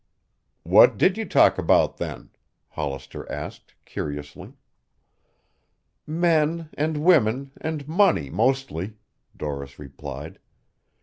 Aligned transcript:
"What 0.63 0.97
did 0.97 1.15
you 1.15 1.25
talk 1.25 1.59
about 1.59 1.97
then?" 1.97 2.31
Hollister 2.69 3.31
asked 3.31 3.75
curiously. 3.85 4.53
"Men 6.07 6.69
and 6.73 6.97
women 7.03 7.51
and 7.61 7.87
money 7.87 8.31
mostly," 8.31 8.95
Doris 9.37 9.77
replied. 9.77 10.39